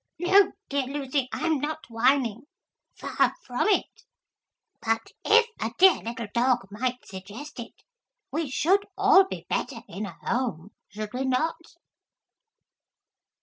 [0.17, 2.47] 'No, dear Lucy, I am not whining.
[2.95, 4.01] Far from it.
[4.83, 7.83] But if a dear little dog might suggest it,
[8.31, 11.75] we should all be better in a home, should we not?'